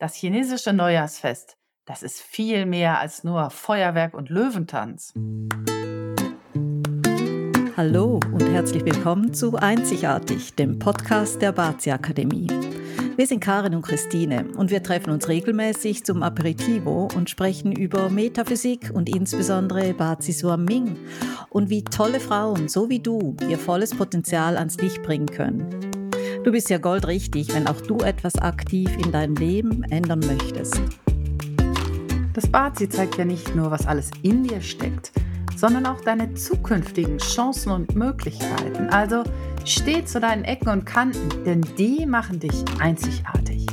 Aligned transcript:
Das 0.00 0.16
chinesische 0.16 0.72
Neujahrsfest, 0.72 1.56
das 1.84 2.02
ist 2.02 2.20
viel 2.20 2.66
mehr 2.66 2.98
als 2.98 3.22
nur 3.22 3.48
Feuerwerk 3.50 4.14
und 4.14 4.28
Löwentanz. 4.28 5.14
Hallo 7.76 8.18
und 8.32 8.42
herzlich 8.42 8.84
willkommen 8.84 9.32
zu 9.32 9.54
Einzigartig, 9.54 10.56
dem 10.56 10.80
Podcast 10.80 11.40
der 11.40 11.52
Bazi 11.52 11.92
Akademie. 11.92 12.48
Wir 13.16 13.26
sind 13.28 13.38
Karin 13.38 13.76
und 13.76 13.82
Christine 13.82 14.48
und 14.56 14.72
wir 14.72 14.82
treffen 14.82 15.10
uns 15.10 15.28
regelmäßig 15.28 16.04
zum 16.04 16.24
Aperitivo 16.24 17.08
und 17.14 17.30
sprechen 17.30 17.70
über 17.70 18.10
Metaphysik 18.10 18.90
und 18.92 19.08
insbesondere 19.08 19.94
Bazi 19.94 20.32
Suaming 20.32 20.96
und 21.50 21.70
wie 21.70 21.84
tolle 21.84 22.18
Frauen, 22.18 22.68
so 22.68 22.90
wie 22.90 22.98
du, 22.98 23.36
ihr 23.48 23.58
volles 23.58 23.94
Potenzial 23.94 24.56
ans 24.56 24.76
Licht 24.78 25.04
bringen 25.04 25.26
können. 25.26 26.03
Du 26.44 26.52
bist 26.52 26.68
ja 26.68 26.76
goldrichtig, 26.76 27.54
wenn 27.54 27.66
auch 27.66 27.80
du 27.80 27.96
etwas 27.98 28.36
aktiv 28.36 28.90
in 29.02 29.10
deinem 29.10 29.34
Leben 29.34 29.82
ändern 29.84 30.20
möchtest. 30.20 30.78
Das 32.34 32.46
Bazi 32.46 32.86
zeigt 32.86 33.16
ja 33.16 33.24
nicht 33.24 33.54
nur, 33.56 33.70
was 33.70 33.86
alles 33.86 34.10
in 34.20 34.44
dir 34.44 34.60
steckt, 34.60 35.10
sondern 35.56 35.86
auch 35.86 36.02
deine 36.02 36.34
zukünftigen 36.34 37.16
Chancen 37.16 37.72
und 37.72 37.96
Möglichkeiten. 37.96 38.90
Also 38.90 39.24
Steh 39.64 40.04
zu 40.04 40.20
deinen 40.20 40.44
Ecken 40.44 40.68
und 40.68 40.84
Kanten, 40.84 41.30
denn 41.46 41.62
die 41.78 42.04
machen 42.04 42.38
dich 42.38 42.62
einzigartig. 42.78 43.66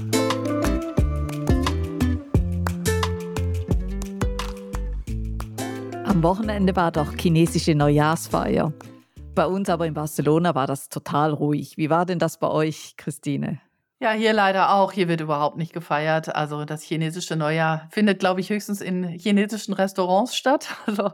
Am 6.05 6.23
Wochenende 6.23 6.73
war 6.77 6.93
doch 6.93 7.13
chinesische 7.17 7.75
Neujahrsfeier. 7.75 8.71
Bei 9.33 9.45
uns 9.45 9.69
aber 9.69 9.87
in 9.87 9.93
Barcelona 9.93 10.55
war 10.55 10.67
das 10.67 10.89
total 10.89 11.31
ruhig. 11.31 11.77
Wie 11.77 11.89
war 11.89 12.05
denn 12.05 12.19
das 12.19 12.37
bei 12.37 12.49
euch, 12.49 12.95
Christine? 12.97 13.61
Ja, 14.01 14.11
hier 14.11 14.33
leider 14.33 14.73
auch. 14.73 14.91
Hier 14.91 15.07
wird 15.07 15.21
überhaupt 15.21 15.57
nicht 15.57 15.73
gefeiert. 15.73 16.35
Also 16.35 16.65
das 16.65 16.81
chinesische 16.81 17.35
Neujahr 17.35 17.87
findet, 17.91 18.19
glaube 18.19 18.41
ich, 18.41 18.49
höchstens 18.49 18.81
in 18.81 19.03
chinesischen 19.03 19.73
Restaurants 19.73 20.35
statt. 20.35 20.67
Also 20.85 21.11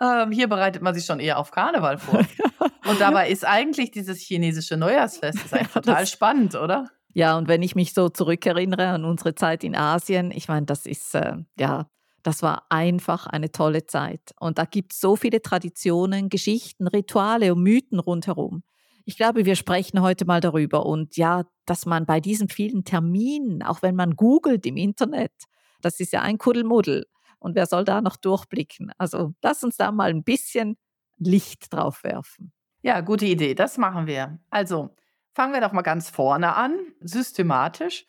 ähm, 0.00 0.30
hier 0.30 0.48
bereitet 0.48 0.80
man 0.80 0.94
sich 0.94 1.04
schon 1.04 1.18
eher 1.20 1.38
auf 1.38 1.50
Karneval 1.50 1.98
vor. 1.98 2.20
Und 2.88 3.00
dabei 3.00 3.28
ist 3.28 3.44
eigentlich 3.44 3.90
dieses 3.90 4.20
chinesische 4.20 4.76
Neujahrsfest 4.76 5.44
ist 5.44 5.52
eigentlich 5.54 5.72
total 5.72 6.02
das, 6.02 6.10
spannend, 6.10 6.54
oder? 6.54 6.88
Ja, 7.14 7.36
und 7.36 7.48
wenn 7.48 7.62
ich 7.62 7.74
mich 7.74 7.94
so 7.94 8.08
zurückerinnere 8.08 8.88
an 8.88 9.04
unsere 9.04 9.34
Zeit 9.34 9.64
in 9.64 9.74
Asien, 9.74 10.30
ich 10.30 10.46
meine, 10.46 10.66
das 10.66 10.86
ist, 10.86 11.14
äh, 11.14 11.34
ja, 11.58 11.86
das 12.28 12.42
war 12.42 12.66
einfach 12.68 13.26
eine 13.26 13.50
tolle 13.52 13.86
Zeit. 13.86 14.34
Und 14.38 14.58
da 14.58 14.66
gibt 14.66 14.92
es 14.92 15.00
so 15.00 15.16
viele 15.16 15.40
Traditionen, 15.40 16.28
Geschichten, 16.28 16.86
Rituale 16.86 17.54
und 17.54 17.62
Mythen 17.62 17.98
rundherum. 17.98 18.64
Ich 19.06 19.16
glaube, 19.16 19.46
wir 19.46 19.56
sprechen 19.56 20.02
heute 20.02 20.26
mal 20.26 20.42
darüber. 20.42 20.84
Und 20.84 21.16
ja, 21.16 21.44
dass 21.64 21.86
man 21.86 22.04
bei 22.04 22.20
diesen 22.20 22.50
vielen 22.50 22.84
Terminen, 22.84 23.62
auch 23.62 23.80
wenn 23.80 23.94
man 23.94 24.14
googelt 24.14 24.66
im 24.66 24.76
Internet, 24.76 25.32
das 25.80 26.00
ist 26.00 26.12
ja 26.12 26.20
ein 26.20 26.36
Kuddelmuddel. 26.36 27.06
Und 27.38 27.54
wer 27.54 27.64
soll 27.64 27.86
da 27.86 28.02
noch 28.02 28.18
durchblicken? 28.18 28.92
Also 28.98 29.32
lass 29.40 29.64
uns 29.64 29.78
da 29.78 29.90
mal 29.90 30.10
ein 30.10 30.22
bisschen 30.22 30.76
Licht 31.16 31.72
drauf 31.72 32.04
werfen. 32.04 32.52
Ja, 32.82 33.00
gute 33.00 33.24
Idee. 33.24 33.54
Das 33.54 33.78
machen 33.78 34.06
wir. 34.06 34.38
Also 34.50 34.94
fangen 35.32 35.54
wir 35.54 35.62
doch 35.62 35.72
mal 35.72 35.80
ganz 35.80 36.10
vorne 36.10 36.54
an, 36.54 36.78
systematisch. 37.00 38.04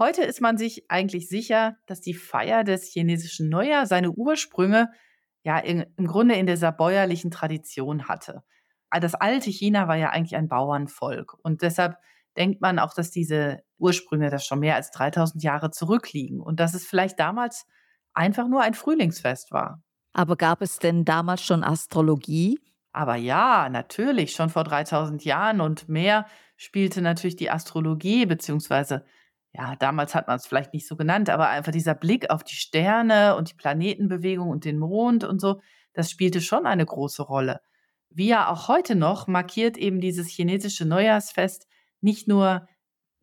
Heute 0.00 0.22
ist 0.22 0.40
man 0.40 0.56
sich 0.56 0.90
eigentlich 0.90 1.28
sicher, 1.28 1.76
dass 1.84 2.00
die 2.00 2.14
Feier 2.14 2.64
des 2.64 2.84
chinesischen 2.86 3.50
Neujahr 3.50 3.84
seine 3.84 4.10
Ursprünge 4.10 4.90
ja 5.42 5.58
in, 5.58 5.84
im 5.98 6.06
Grunde 6.06 6.36
in 6.36 6.46
dieser 6.46 6.72
bäuerlichen 6.72 7.30
Tradition 7.30 8.08
hatte. 8.08 8.42
Das 8.90 9.14
alte 9.14 9.50
China 9.50 9.88
war 9.88 9.96
ja 9.96 10.08
eigentlich 10.08 10.36
ein 10.36 10.48
Bauernvolk 10.48 11.36
und 11.42 11.60
deshalb 11.60 11.96
denkt 12.34 12.62
man 12.62 12.78
auch, 12.78 12.94
dass 12.94 13.10
diese 13.10 13.62
Ursprünge 13.76 14.30
das 14.30 14.46
schon 14.46 14.60
mehr 14.60 14.76
als 14.76 14.90
3000 14.90 15.42
Jahre 15.44 15.70
zurückliegen 15.70 16.40
und 16.40 16.60
dass 16.60 16.72
es 16.72 16.86
vielleicht 16.86 17.20
damals 17.20 17.66
einfach 18.14 18.48
nur 18.48 18.62
ein 18.62 18.72
Frühlingsfest 18.72 19.52
war. 19.52 19.82
Aber 20.14 20.36
gab 20.36 20.62
es 20.62 20.78
denn 20.78 21.04
damals 21.04 21.42
schon 21.44 21.62
Astrologie? 21.62 22.58
Aber 22.92 23.16
ja, 23.16 23.68
natürlich, 23.68 24.32
schon 24.32 24.48
vor 24.48 24.64
3000 24.64 25.26
Jahren 25.26 25.60
und 25.60 25.90
mehr 25.90 26.26
spielte 26.56 27.02
natürlich 27.02 27.36
die 27.36 27.50
Astrologie, 27.50 28.24
beziehungsweise, 28.24 29.04
ja, 29.52 29.74
damals 29.76 30.14
hat 30.14 30.28
man 30.28 30.36
es 30.36 30.46
vielleicht 30.46 30.72
nicht 30.72 30.86
so 30.86 30.96
genannt, 30.96 31.28
aber 31.28 31.48
einfach 31.48 31.72
dieser 31.72 31.94
Blick 31.94 32.30
auf 32.30 32.44
die 32.44 32.54
Sterne 32.54 33.36
und 33.36 33.50
die 33.50 33.56
Planetenbewegung 33.56 34.48
und 34.48 34.64
den 34.64 34.78
Mond 34.78 35.24
und 35.24 35.40
so, 35.40 35.60
das 35.92 36.10
spielte 36.10 36.40
schon 36.40 36.66
eine 36.66 36.86
große 36.86 37.22
Rolle. 37.22 37.60
Wie 38.10 38.28
ja 38.28 38.48
auch 38.48 38.68
heute 38.68 38.94
noch 38.94 39.26
markiert 39.26 39.76
eben 39.76 40.00
dieses 40.00 40.28
chinesische 40.28 40.84
Neujahrsfest 40.84 41.66
nicht 42.00 42.28
nur 42.28 42.66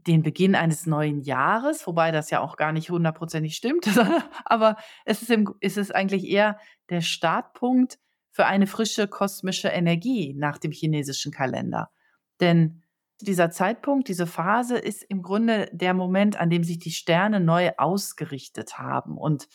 den 0.07 0.23
Beginn 0.23 0.55
eines 0.55 0.85
neuen 0.85 1.21
Jahres, 1.21 1.85
wobei 1.87 2.11
das 2.11 2.29
ja 2.29 2.41
auch 2.41 2.55
gar 2.57 2.71
nicht 2.71 2.89
hundertprozentig 2.89 3.55
stimmt, 3.55 3.87
aber 4.45 4.77
es 5.05 5.21
ist, 5.21 5.31
im, 5.31 5.53
ist 5.59 5.77
es 5.77 5.91
eigentlich 5.91 6.25
eher 6.25 6.57
der 6.89 7.01
Startpunkt 7.01 7.99
für 8.31 8.45
eine 8.45 8.67
frische 8.67 9.07
kosmische 9.07 9.69
Energie 9.69 10.33
nach 10.37 10.57
dem 10.57 10.71
chinesischen 10.71 11.31
Kalender. 11.31 11.89
Denn 12.39 12.83
dieser 13.21 13.49
Zeitpunkt, 13.49 14.07
diese 14.07 14.27
Phase 14.27 14.77
ist 14.77 15.03
im 15.03 15.21
Grunde 15.21 15.69
der 15.71 15.93
Moment, 15.93 16.39
an 16.39 16.49
dem 16.49 16.63
sich 16.63 16.79
die 16.79 16.91
Sterne 16.91 17.39
neu 17.39 17.71
ausgerichtet 17.77 18.77
haben 18.77 19.17
und 19.17 19.47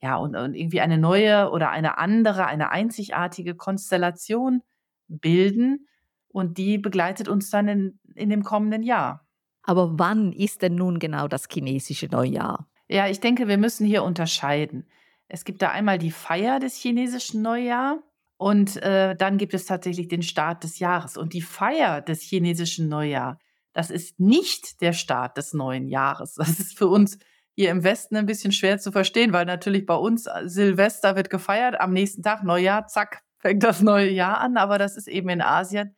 ja, 0.00 0.16
und, 0.16 0.34
und 0.34 0.54
irgendwie 0.54 0.80
eine 0.80 0.98
neue 0.98 1.50
oder 1.50 1.70
eine 1.70 1.96
andere, 1.98 2.46
eine 2.46 2.70
einzigartige 2.70 3.54
Konstellation 3.54 4.62
bilden 5.06 5.86
und 6.28 6.58
die 6.58 6.78
begleitet 6.78 7.28
uns 7.28 7.50
dann 7.50 7.68
in, 7.68 8.00
in 8.14 8.28
dem 8.28 8.42
kommenden 8.42 8.82
Jahr. 8.82 9.26
Aber 9.62 9.98
wann 9.98 10.32
ist 10.32 10.62
denn 10.62 10.74
nun 10.74 10.98
genau 10.98 11.28
das 11.28 11.46
chinesische 11.48 12.06
Neujahr? 12.06 12.68
Ja, 12.88 13.06
ich 13.06 13.20
denke, 13.20 13.46
wir 13.46 13.58
müssen 13.58 13.86
hier 13.86 14.02
unterscheiden. 14.02 14.88
Es 15.28 15.44
gibt 15.44 15.62
da 15.62 15.70
einmal 15.70 15.98
die 15.98 16.10
Feier 16.10 16.58
des 16.58 16.74
chinesischen 16.74 17.42
Neujahrs 17.42 17.98
und 18.42 18.82
äh, 18.82 19.14
dann 19.14 19.38
gibt 19.38 19.54
es 19.54 19.66
tatsächlich 19.66 20.08
den 20.08 20.22
Start 20.22 20.64
des 20.64 20.80
Jahres. 20.80 21.16
Und 21.16 21.32
die 21.32 21.42
Feier 21.42 22.00
des 22.00 22.22
chinesischen 22.22 22.88
Neujahrs, 22.88 23.38
das 23.72 23.90
ist 23.90 24.18
nicht 24.18 24.80
der 24.80 24.92
Start 24.92 25.36
des 25.36 25.54
neuen 25.54 25.86
Jahres. 25.86 26.34
Das 26.34 26.58
ist 26.58 26.76
für 26.76 26.88
uns 26.88 27.18
hier 27.54 27.70
im 27.70 27.84
Westen 27.84 28.16
ein 28.16 28.26
bisschen 28.26 28.50
schwer 28.50 28.78
zu 28.78 28.90
verstehen, 28.90 29.32
weil 29.32 29.46
natürlich 29.46 29.86
bei 29.86 29.94
uns 29.94 30.26
äh, 30.26 30.42
Silvester 30.48 31.14
wird 31.14 31.30
gefeiert, 31.30 31.80
am 31.80 31.92
nächsten 31.92 32.24
Tag 32.24 32.42
Neujahr, 32.42 32.88
zack, 32.88 33.22
fängt 33.38 33.62
das 33.62 33.80
neue 33.80 34.10
Jahr 34.10 34.40
an. 34.40 34.56
Aber 34.56 34.76
das 34.76 34.96
ist 34.96 35.06
eben 35.06 35.28
in 35.28 35.40
Asien 35.40 35.94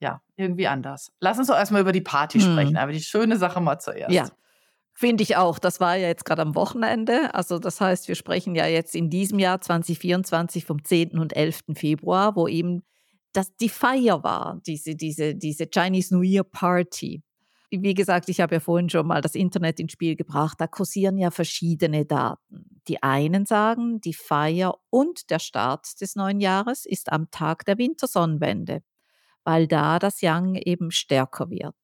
ja, 0.00 0.20
irgendwie 0.34 0.66
anders. 0.66 1.12
Lass 1.20 1.38
uns 1.38 1.46
doch 1.46 1.56
erstmal 1.56 1.82
über 1.82 1.92
die 1.92 2.00
Party 2.00 2.40
hm. 2.40 2.52
sprechen, 2.52 2.76
aber 2.76 2.90
die 2.90 3.02
schöne 3.02 3.36
Sache 3.36 3.60
mal 3.60 3.78
zuerst. 3.78 4.12
Ja. 4.12 4.26
Finde 4.94 5.22
ich 5.24 5.36
auch. 5.36 5.58
Das 5.58 5.80
war 5.80 5.96
ja 5.96 6.06
jetzt 6.06 6.24
gerade 6.24 6.42
am 6.42 6.54
Wochenende. 6.54 7.34
Also 7.34 7.58
das 7.58 7.80
heißt, 7.80 8.06
wir 8.08 8.14
sprechen 8.14 8.54
ja 8.54 8.66
jetzt 8.66 8.94
in 8.94 9.10
diesem 9.10 9.38
Jahr 9.38 9.60
2024 9.60 10.64
vom 10.64 10.84
10. 10.84 11.18
und 11.18 11.34
11. 11.36 11.60
Februar, 11.74 12.36
wo 12.36 12.46
eben 12.46 12.82
das 13.32 13.54
die 13.56 13.68
Feier 13.68 14.22
war, 14.22 14.60
diese, 14.64 14.94
diese, 14.94 15.34
diese 15.34 15.66
Chinese 15.66 16.14
New 16.14 16.22
Year 16.22 16.44
Party. 16.44 17.22
Wie 17.70 17.94
gesagt, 17.94 18.28
ich 18.28 18.40
habe 18.40 18.54
ja 18.54 18.60
vorhin 18.60 18.88
schon 18.88 19.08
mal 19.08 19.20
das 19.20 19.34
Internet 19.34 19.80
ins 19.80 19.90
Spiel 19.90 20.14
gebracht. 20.14 20.60
Da 20.60 20.68
kursieren 20.68 21.18
ja 21.18 21.32
verschiedene 21.32 22.04
Daten. 22.04 22.80
Die 22.86 23.02
einen 23.02 23.46
sagen, 23.46 24.00
die 24.00 24.14
Feier 24.14 24.76
und 24.90 25.30
der 25.30 25.40
Start 25.40 26.00
des 26.00 26.14
neuen 26.14 26.38
Jahres 26.38 26.86
ist 26.86 27.10
am 27.10 27.28
Tag 27.32 27.64
der 27.64 27.78
Wintersonnenwende 27.78 28.82
weil 29.44 29.66
da 29.68 29.98
das 29.98 30.20
Yang 30.20 30.56
eben 30.56 30.90
stärker 30.90 31.50
wird. 31.50 31.76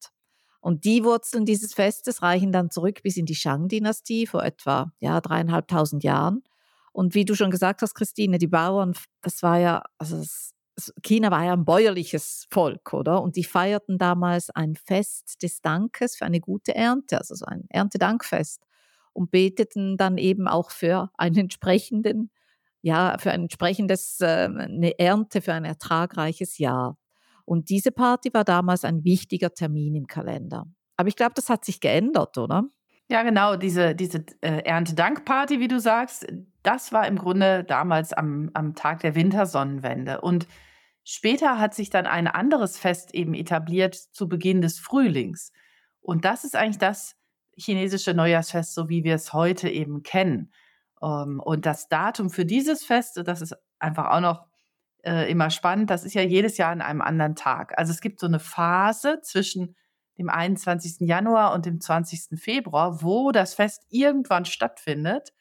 Und 0.61 0.85
die 0.85 1.03
Wurzeln 1.03 1.45
dieses 1.45 1.73
Festes 1.73 2.21
reichen 2.21 2.51
dann 2.51 2.69
zurück 2.69 3.01
bis 3.03 3.17
in 3.17 3.25
die 3.25 3.35
Shang-Dynastie 3.35 4.27
vor 4.27 4.43
etwa 4.43 4.93
ja, 4.99 5.19
dreieinhalbtausend 5.19 6.03
Jahren. 6.03 6.43
Und 6.93 7.15
wie 7.15 7.25
du 7.25 7.35
schon 7.35 7.51
gesagt 7.51 7.81
hast, 7.81 7.95
Christine, 7.95 8.37
die 8.37 8.47
Bauern, 8.47 8.93
das 9.21 9.41
war 9.41 9.57
ja, 9.59 9.83
also 9.97 10.17
das, 10.17 10.53
China 11.03 11.31
war 11.31 11.43
ja 11.43 11.53
ein 11.53 11.65
bäuerliches 11.65 12.47
Volk, 12.49 12.93
oder? 12.93 13.21
Und 13.21 13.35
die 13.35 13.43
feierten 13.43 13.97
damals 13.97 14.49
ein 14.51 14.75
Fest 14.75 15.41
des 15.41 15.61
Dankes 15.61 16.15
für 16.15 16.25
eine 16.25 16.39
gute 16.39 16.75
Ernte, 16.75 17.17
also 17.17 17.35
so 17.35 17.45
ein 17.45 17.65
Erntedankfest. 17.69 18.63
Und 19.13 19.31
beteten 19.31 19.97
dann 19.97 20.17
eben 20.17 20.47
auch 20.47 20.71
für 20.71 21.11
einen 21.17 21.37
entsprechenden, 21.37 22.31
ja, 22.81 23.17
für 23.19 23.31
ein 23.31 23.43
entsprechendes, 23.43 24.21
äh, 24.21 24.49
eine 24.49 24.97
Ernte, 24.99 25.41
für 25.41 25.53
ein 25.53 25.65
ertragreiches 25.65 26.57
Jahr. 26.59 26.97
Und 27.51 27.69
diese 27.69 27.91
Party 27.91 28.33
war 28.33 28.45
damals 28.45 28.85
ein 28.85 29.03
wichtiger 29.03 29.53
Termin 29.53 29.93
im 29.93 30.07
Kalender. 30.07 30.67
Aber 30.95 31.09
ich 31.09 31.17
glaube, 31.17 31.33
das 31.35 31.49
hat 31.49 31.65
sich 31.65 31.81
geändert, 31.81 32.37
oder? 32.37 32.63
Ja, 33.09 33.23
genau, 33.23 33.57
diese, 33.57 33.93
diese 33.93 34.23
äh, 34.39 34.63
Erntedankparty, 34.63 35.59
wie 35.59 35.67
du 35.67 35.77
sagst, 35.77 36.25
das 36.63 36.93
war 36.93 37.05
im 37.09 37.17
Grunde 37.17 37.65
damals 37.65 38.13
am, 38.13 38.51
am 38.53 38.73
Tag 38.73 39.01
der 39.01 39.15
Wintersonnenwende. 39.15 40.21
Und 40.21 40.47
später 41.03 41.59
hat 41.59 41.73
sich 41.73 41.89
dann 41.89 42.05
ein 42.05 42.27
anderes 42.27 42.77
Fest 42.77 43.13
eben 43.13 43.33
etabliert 43.33 43.95
zu 43.95 44.29
Beginn 44.29 44.61
des 44.61 44.79
Frühlings. 44.79 45.51
Und 45.99 46.23
das 46.23 46.45
ist 46.45 46.55
eigentlich 46.55 46.77
das 46.77 47.17
chinesische 47.57 48.13
Neujahrsfest, 48.13 48.73
so 48.73 48.87
wie 48.87 49.03
wir 49.03 49.15
es 49.15 49.33
heute 49.33 49.67
eben 49.67 50.03
kennen. 50.03 50.53
Ähm, 51.01 51.41
und 51.43 51.65
das 51.65 51.89
Datum 51.89 52.29
für 52.29 52.45
dieses 52.45 52.85
Fest, 52.85 53.21
das 53.25 53.41
ist 53.41 53.57
einfach 53.77 54.09
auch 54.11 54.21
noch 54.21 54.50
äh, 55.03 55.29
immer 55.31 55.49
spannend. 55.49 55.89
Das 55.89 56.03
ist 56.03 56.13
ja 56.13 56.21
jedes 56.21 56.57
Jahr 56.57 56.71
an 56.71 56.81
einem 56.81 57.01
anderen 57.01 57.35
Tag. 57.35 57.77
Also 57.77 57.91
es 57.91 58.01
gibt 58.01 58.19
so 58.19 58.27
eine 58.27 58.39
Phase 58.39 59.19
zwischen 59.21 59.75
im 60.15 60.29
21. 60.29 61.07
Januar 61.07 61.53
und 61.53 61.65
im 61.67 61.81
20. 61.81 62.39
Februar, 62.39 63.01
wo 63.01 63.31
das 63.31 63.53
Fest 63.53 63.85
irgendwann 63.89 64.45
stattfindet. 64.45 65.33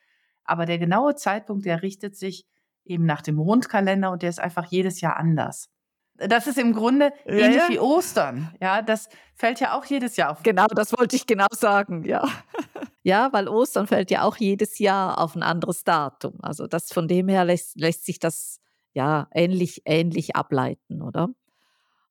Aber 0.45 0.67
der 0.67 0.79
genaue 0.79 1.15
Zeitpunkt, 1.15 1.67
der 1.67 1.83
richtet 1.83 2.17
sich 2.17 2.47
eben 2.85 3.05
nach 3.05 3.23
dem 3.23 3.37
Mondkalender 3.37 4.11
und 4.11 4.23
der 4.23 4.31
ist 4.31 4.41
einfach 4.41 4.67
jedes 4.67 5.01
Jahr 5.01 5.17
anders. 5.17 5.69
Das 6.17 6.47
ist 6.47 6.59
im 6.59 6.75
Grunde 6.75 7.13
ja, 7.25 7.33
ähnlich 7.33 7.63
ja. 7.63 7.69
wie 7.69 7.79
Ostern. 7.79 8.55
Ja, 8.61 8.83
das 8.83 9.09
fällt 9.35 9.61
ja 9.61 9.77
auch 9.77 9.85
jedes 9.87 10.17
Jahr 10.17 10.31
auf. 10.31 10.43
Genau, 10.43 10.67
das 10.67 10.93
wollte 10.93 11.17
ich 11.17 11.27
genau 11.27 11.47
sagen, 11.53 12.05
ja. 12.05 12.29
ja, 13.03 13.33
weil 13.33 13.49
Ostern 13.49 13.87
fällt 13.87 14.11
ja 14.11 14.23
auch 14.23 14.37
jedes 14.37 14.79
Jahr 14.79 15.19
auf 15.19 15.35
ein 15.35 15.43
anderes 15.43 15.85
Datum. 15.85 16.35
Also 16.43 16.67
das 16.67 16.93
von 16.93 17.09
dem 17.09 17.29
her 17.29 17.45
lässt, 17.45 17.79
lässt 17.79 18.05
sich 18.05 18.19
das 18.19 18.61
ja 18.95 19.29
ähnlich, 19.33 19.83
ähnlich 19.85 20.37
ableiten, 20.37 21.03
oder? 21.03 21.31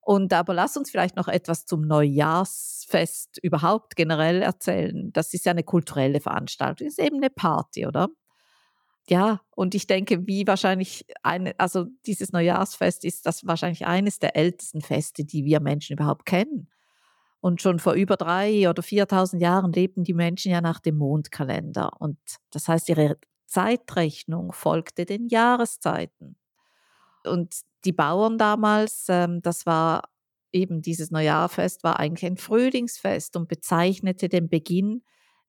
Und 0.01 0.33
aber 0.33 0.53
lass 0.55 0.75
uns 0.75 0.89
vielleicht 0.89 1.15
noch 1.15 1.27
etwas 1.27 1.65
zum 1.65 1.81
Neujahrsfest 1.81 3.37
überhaupt 3.43 3.95
generell 3.95 4.41
erzählen. 4.41 5.11
Das 5.13 5.33
ist 5.35 5.45
ja 5.45 5.51
eine 5.51 5.63
kulturelle 5.63 6.19
Veranstaltung, 6.19 6.87
ist 6.87 6.99
eben 6.99 7.17
eine 7.17 7.29
Party, 7.29 7.85
oder? 7.85 8.09
Ja, 9.07 9.41
und 9.55 9.75
ich 9.75 9.87
denke, 9.87 10.27
wie 10.27 10.47
wahrscheinlich 10.47 11.05
eine, 11.23 11.53
also 11.59 11.85
dieses 12.05 12.31
Neujahrsfest 12.31 13.05
ist 13.05 13.25
das 13.25 13.45
wahrscheinlich 13.45 13.85
eines 13.87 14.19
der 14.19 14.35
ältesten 14.35 14.81
Feste, 14.81 15.25
die 15.25 15.45
wir 15.45 15.59
Menschen 15.59 15.93
überhaupt 15.93 16.25
kennen. 16.25 16.69
Und 17.41 17.61
schon 17.61 17.79
vor 17.79 17.93
über 17.93 18.17
drei 18.17 18.69
oder 18.69 18.83
4000 18.83 19.41
Jahren 19.41 19.71
lebten 19.71 20.03
die 20.03 20.13
Menschen 20.13 20.51
ja 20.51 20.61
nach 20.61 20.79
dem 20.79 20.97
Mondkalender. 20.97 21.91
Und 21.99 22.17
das 22.51 22.67
heißt, 22.67 22.89
ihre 22.89 23.17
Zeitrechnung 23.45 24.53
folgte 24.53 25.05
den 25.05 25.27
Jahreszeiten. 25.27 26.38
Und 27.29 27.55
die 27.85 27.93
Bauern 27.93 28.37
damals, 28.37 29.05
ähm, 29.09 29.41
das 29.41 29.65
war 29.65 30.03
eben 30.51 30.81
dieses 30.81 31.11
Neujahrfest, 31.11 31.83
war 31.83 31.99
eigentlich 31.99 32.25
ein 32.25 32.37
Frühlingsfest 32.37 33.35
und 33.37 33.47
bezeichnete 33.47 34.29
den 34.29 34.49
Beginn 34.49 35.03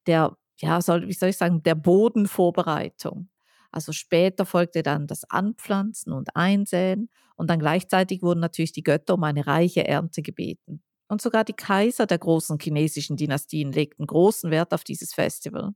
der, 0.07 0.37
ja, 0.59 0.81
soll, 0.81 1.09
wie 1.09 1.13
soll 1.13 1.31
ich 1.31 1.37
sagen, 1.39 1.63
der 1.63 1.75
Bodenvorbereitung. 1.75 3.29
Also 3.73 3.93
später 3.93 4.47
folgte 4.47 4.83
dann 4.83 5.07
das 5.07 5.25
Anpflanzen 5.31 6.13
und 6.13 6.37
Einsäen 6.37 7.09
und 7.37 7.49
dann 7.51 7.61
gleichzeitig 7.61 8.23
wurden 8.23 8.41
natürlich 8.41 8.73
die 8.73 8.83
Götter 8.83 9.15
um 9.15 9.25
eine 9.25 9.47
reiche 9.47 9.87
Ernte 9.87 10.23
gebeten. 10.23 10.83
Und 11.09 11.23
sogar 11.23 11.45
die 11.45 11.55
Kaiser 11.55 12.07
der 12.07 12.19
großen 12.19 12.59
chinesischen 12.61 13.17
Dynastien 13.17 13.73
legten 13.73 14.07
großen 14.07 14.51
Wert 14.51 14.73
auf 14.75 14.85
dieses 14.85 15.13
Festival. 15.15 15.73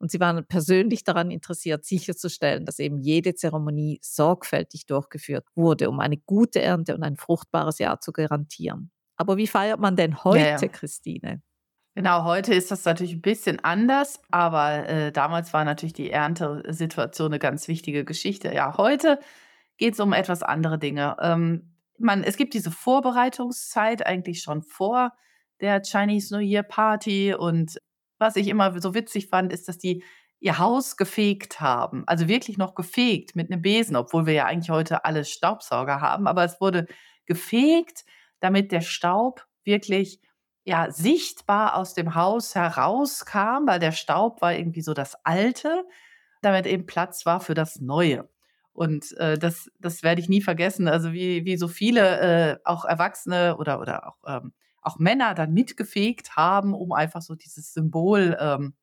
Und 0.00 0.10
sie 0.10 0.18
waren 0.18 0.46
persönlich 0.46 1.04
daran 1.04 1.30
interessiert, 1.30 1.84
sicherzustellen, 1.84 2.64
dass 2.64 2.78
eben 2.78 2.98
jede 2.98 3.34
Zeremonie 3.34 3.98
sorgfältig 4.02 4.86
durchgeführt 4.86 5.46
wurde, 5.54 5.90
um 5.90 6.00
eine 6.00 6.16
gute 6.16 6.62
Ernte 6.62 6.94
und 6.94 7.02
ein 7.02 7.16
fruchtbares 7.16 7.78
Jahr 7.78 8.00
zu 8.00 8.10
garantieren. 8.10 8.90
Aber 9.16 9.36
wie 9.36 9.46
feiert 9.46 9.78
man 9.78 9.96
denn 9.96 10.24
heute, 10.24 10.38
ja, 10.38 10.58
ja. 10.58 10.68
Christine? 10.68 11.42
Genau, 11.94 12.24
heute 12.24 12.54
ist 12.54 12.70
das 12.70 12.84
natürlich 12.86 13.12
ein 13.12 13.20
bisschen 13.20 13.60
anders, 13.62 14.22
aber 14.30 14.88
äh, 14.88 15.12
damals 15.12 15.52
war 15.52 15.66
natürlich 15.66 15.92
die 15.92 16.10
Erntesituation 16.10 17.26
eine 17.26 17.38
ganz 17.38 17.68
wichtige 17.68 18.06
Geschichte. 18.06 18.54
Ja, 18.54 18.78
heute 18.78 19.18
geht 19.76 19.94
es 19.94 20.00
um 20.00 20.14
etwas 20.14 20.42
andere 20.42 20.78
Dinge. 20.78 21.16
Ähm, 21.20 21.74
man, 21.98 22.24
es 22.24 22.38
gibt 22.38 22.54
diese 22.54 22.70
Vorbereitungszeit 22.70 24.06
eigentlich 24.06 24.40
schon 24.40 24.62
vor 24.62 25.12
der 25.60 25.82
Chinese 25.82 26.34
New 26.34 26.40
Year 26.40 26.62
Party 26.62 27.34
und 27.34 27.78
was 28.20 28.36
ich 28.36 28.48
immer 28.48 28.80
so 28.80 28.94
witzig 28.94 29.28
fand, 29.28 29.52
ist, 29.52 29.68
dass 29.68 29.78
die 29.78 30.04
ihr 30.40 30.58
Haus 30.58 30.96
gefegt 30.96 31.60
haben. 31.60 32.04
Also 32.06 32.28
wirklich 32.28 32.58
noch 32.58 32.74
gefegt 32.74 33.36
mit 33.36 33.50
einem 33.50 33.62
Besen, 33.62 33.96
obwohl 33.96 34.26
wir 34.26 34.32
ja 34.34 34.46
eigentlich 34.46 34.70
heute 34.70 35.04
alle 35.04 35.24
Staubsauger 35.24 36.00
haben, 36.00 36.26
aber 36.26 36.44
es 36.44 36.60
wurde 36.60 36.86
gefegt, 37.26 38.04
damit 38.40 38.72
der 38.72 38.80
Staub 38.80 39.46
wirklich 39.64 40.20
ja, 40.64 40.90
sichtbar 40.90 41.76
aus 41.76 41.94
dem 41.94 42.14
Haus 42.14 42.54
herauskam, 42.54 43.66
weil 43.66 43.80
der 43.80 43.92
Staub 43.92 44.42
war 44.42 44.54
irgendwie 44.54 44.82
so 44.82 44.94
das 44.94 45.16
Alte, 45.24 45.84
damit 46.42 46.66
eben 46.66 46.86
Platz 46.86 47.26
war 47.26 47.40
für 47.40 47.54
das 47.54 47.80
Neue. 47.80 48.28
Und 48.72 49.16
äh, 49.18 49.38
das, 49.38 49.70
das 49.78 50.02
werde 50.02 50.20
ich 50.20 50.28
nie 50.28 50.42
vergessen. 50.42 50.88
Also 50.88 51.12
wie, 51.12 51.44
wie 51.44 51.56
so 51.56 51.68
viele, 51.68 52.20
äh, 52.20 52.58
auch 52.64 52.84
Erwachsene 52.84 53.56
oder, 53.56 53.80
oder 53.80 54.08
auch, 54.08 54.16
ähm, 54.26 54.52
auch 54.82 54.98
Männer 54.98 55.34
dann 55.34 55.52
mitgefegt 55.52 56.36
haben, 56.36 56.74
um 56.74 56.92
einfach 56.92 57.22
so 57.22 57.34
dieses 57.34 57.72
Symbol 57.72 58.36
ähm, 58.40 58.74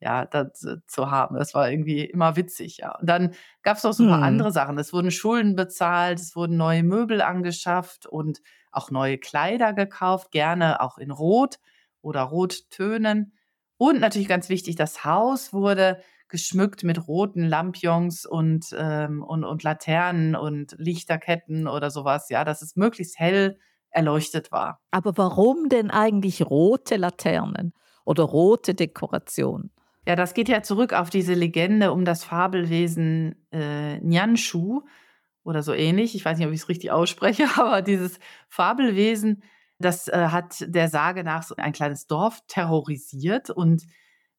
ja, 0.00 0.26
das, 0.26 0.66
zu 0.86 1.10
haben. 1.10 1.36
Das 1.36 1.54
war 1.54 1.70
irgendwie 1.70 2.04
immer 2.04 2.36
witzig, 2.36 2.78
ja. 2.78 2.96
Und 2.98 3.08
dann 3.08 3.34
gab 3.62 3.78
es 3.78 3.84
noch 3.84 3.92
so 3.92 4.04
ein 4.04 4.10
paar 4.10 4.18
hm. 4.18 4.24
andere 4.24 4.52
Sachen. 4.52 4.78
Es 4.78 4.92
wurden 4.92 5.10
Schulden 5.10 5.56
bezahlt, 5.56 6.20
es 6.20 6.36
wurden 6.36 6.56
neue 6.56 6.82
Möbel 6.82 7.22
angeschafft 7.22 8.06
und 8.06 8.42
auch 8.70 8.90
neue 8.90 9.18
Kleider 9.18 9.72
gekauft, 9.72 10.30
gerne 10.30 10.80
auch 10.80 10.98
in 10.98 11.10
Rot 11.10 11.58
oder 12.02 12.22
Rottönen. 12.22 13.32
Und 13.76 14.00
natürlich 14.00 14.28
ganz 14.28 14.48
wichtig, 14.48 14.76
das 14.76 15.04
Haus 15.04 15.52
wurde 15.52 16.02
geschmückt 16.28 16.84
mit 16.84 17.06
roten 17.06 17.44
Lampions 17.44 18.26
und, 18.26 18.74
ähm, 18.76 19.22
und, 19.22 19.44
und 19.44 19.62
Laternen 19.62 20.34
und 20.34 20.74
Lichterketten 20.78 21.68
oder 21.68 21.90
sowas, 21.90 22.28
ja, 22.28 22.44
dass 22.44 22.60
es 22.60 22.76
möglichst 22.76 23.18
hell 23.18 23.58
erleuchtet 23.94 24.52
war. 24.52 24.80
Aber 24.90 25.16
warum 25.16 25.68
denn 25.68 25.90
eigentlich 25.90 26.42
rote 26.42 26.96
Laternen 26.96 27.72
oder 28.04 28.24
rote 28.24 28.74
Dekoration? 28.74 29.70
Ja, 30.06 30.16
das 30.16 30.34
geht 30.34 30.48
ja 30.48 30.62
zurück 30.62 30.92
auf 30.92 31.08
diese 31.08 31.34
Legende 31.34 31.92
um 31.92 32.04
das 32.04 32.24
Fabelwesen 32.24 33.46
äh, 33.52 33.98
Nyanshu, 34.00 34.82
oder 35.44 35.62
so 35.62 35.72
ähnlich. 35.72 36.14
Ich 36.14 36.24
weiß 36.24 36.38
nicht, 36.38 36.46
ob 36.46 36.52
ich 36.52 36.62
es 36.62 36.68
richtig 36.68 36.90
ausspreche, 36.90 37.46
aber 37.56 37.82
dieses 37.82 38.18
Fabelwesen, 38.48 39.42
das 39.78 40.08
äh, 40.08 40.28
hat 40.30 40.64
der 40.66 40.88
Sage 40.88 41.24
nach 41.24 41.42
so 41.42 41.54
ein 41.56 41.72
kleines 41.72 42.06
Dorf 42.06 42.40
terrorisiert 42.48 43.50
und 43.50 43.84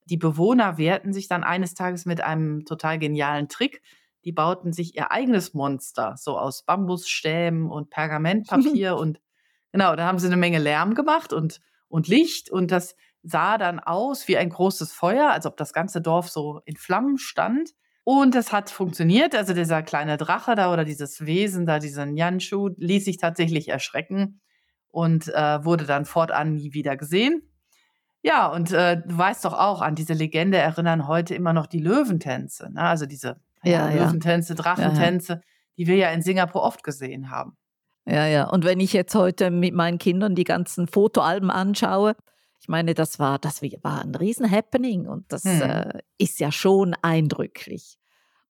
die 0.06 0.18
Bewohner 0.18 0.78
wehrten 0.78 1.14
sich 1.14 1.28
dann 1.28 1.44
eines 1.44 1.74
Tages 1.74 2.06
mit 2.06 2.22
einem 2.22 2.66
total 2.66 3.00
genialen 3.00 3.50
Trick. 3.50 3.82
Die 4.24 4.32
bauten 4.32 4.72
sich 4.72 4.96
ihr 4.96 5.12
eigenes 5.12 5.54
Monster, 5.54 6.16
so 6.18 6.38
aus 6.38 6.64
Bambusstäben 6.64 7.72
und 7.72 7.90
Pergamentpapier 7.90 8.96
und 8.98 9.20
genau, 9.76 9.98
da 9.98 10.06
haben 10.06 10.20
sie 10.20 10.28
eine 10.28 10.38
Menge 10.38 10.58
Lärm 10.58 10.96
gemacht 10.96 11.34
und, 11.34 11.60
und 11.90 12.08
Licht 12.08 12.50
und 12.50 12.72
das 12.72 12.96
sah 13.24 13.58
dann 13.58 13.82
aus 13.82 14.26
wie 14.30 14.38
ein 14.38 14.50
großes 14.50 14.94
Feuer, 14.94 15.32
als 15.32 15.46
ob 15.46 15.58
das 15.58 15.74
ganze 15.74 16.02
Dorf 16.02 16.30
so 16.30 16.62
in 16.64 16.78
Flammen 16.78 17.18
stand. 17.18 17.72
Und 18.06 18.36
es 18.36 18.54
hat 18.54 18.70
funktioniert. 18.70 19.36
Also 19.36 19.54
dieser 19.54 19.84
kleine 19.84 20.16
Drache 20.16 20.56
da 20.56 20.72
oder 20.72 20.86
dieses 20.86 21.26
Wesen 21.26 21.66
da, 21.66 21.80
dieser 21.80 22.06
Nyanshu, 22.06 22.70
ließ 22.78 23.04
sich 23.04 23.18
tatsächlich 23.18 23.68
erschrecken 23.68 24.40
und 24.88 25.28
äh, 25.28 25.66
wurde 25.66 25.84
dann 25.86 26.06
fortan 26.06 26.54
nie 26.54 26.72
wieder 26.72 26.96
gesehen. 26.96 27.42
Ja, 28.22 28.48
und 28.48 28.72
äh, 28.72 29.02
du 29.06 29.18
weißt 29.18 29.44
doch 29.44 29.54
auch, 29.54 29.82
an 29.82 29.96
diese 29.96 30.14
Legende 30.14 30.58
erinnern 30.58 31.06
heute 31.08 31.36
immer 31.36 31.52
noch 31.52 31.68
die 31.68 31.82
Löwentänze. 31.82 32.72
Ne? 32.72 32.82
Also 32.82 33.08
diese 33.08 33.42
ja, 33.62 33.90
ja, 33.90 34.06
Löwentänze, 34.06 34.56
Drachentänze, 34.56 35.34
ja, 35.34 35.42
die 35.78 35.88
wir 35.88 35.96
ja 35.98 36.12
in 36.12 36.22
Singapur 36.22 36.64
oft 36.64 36.82
gesehen 36.82 37.30
haben. 37.30 37.58
Ja, 38.06 38.28
ja. 38.28 38.50
Und 38.50 38.66
wenn 38.66 38.80
ich 38.80 38.94
jetzt 38.94 39.16
heute 39.16 39.50
mit 39.52 39.74
meinen 39.74 39.98
Kindern 39.98 40.36
die 40.36 40.44
ganzen 40.44 40.88
Fotoalben 40.88 41.50
anschaue, 41.50 42.16
ich 42.60 42.68
meine, 42.68 42.94
das 42.94 43.20
war, 43.20 43.38
das 43.38 43.62
war 43.62 44.02
ein 44.02 44.16
Riesen-Happening 44.16 45.08
und 45.08 45.32
das 45.32 45.44
hm. 45.44 45.62
äh, 45.62 46.00
ist 46.18 46.40
ja 46.40 46.52
schon 46.52 46.96
eindrücklich. 47.02 48.00